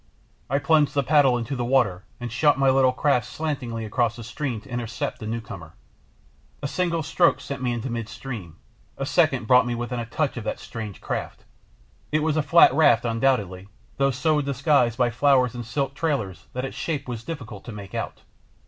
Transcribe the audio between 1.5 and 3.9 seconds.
the water and shot my little craft slantingly